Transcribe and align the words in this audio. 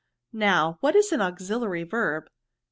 "Now, 0.33 0.77
what 0.79 0.95
is 0.95 1.11
an 1.11 1.21
auxiliary 1.21 1.83
verb?" 1.83 2.27